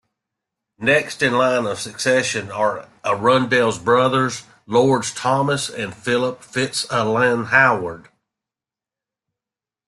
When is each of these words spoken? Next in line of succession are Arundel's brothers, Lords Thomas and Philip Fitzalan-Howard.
Next 0.79 1.21
in 1.21 1.33
line 1.37 1.67
of 1.67 1.79
succession 1.79 2.49
are 2.49 2.87
Arundel's 3.05 3.77
brothers, 3.77 4.45
Lords 4.65 5.13
Thomas 5.13 5.69
and 5.69 5.93
Philip 5.95 6.41
Fitzalan-Howard. 6.41 8.07